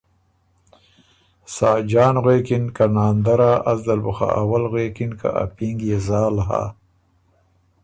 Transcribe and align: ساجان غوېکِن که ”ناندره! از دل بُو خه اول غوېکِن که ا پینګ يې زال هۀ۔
ساجان 1.55 2.15
غوېکِن 2.23 2.63
که 2.75 2.85
”ناندره! 2.95 3.51
از 3.71 3.79
دل 3.87 3.99
بُو 4.03 4.11
خه 4.17 4.27
اول 4.41 4.63
غوېکِن 4.71 5.11
که 5.19 5.29
ا 5.41 5.43
پینګ 5.55 5.79
يې 5.89 5.97
زال 6.07 6.35
هۀ۔ 6.47 6.63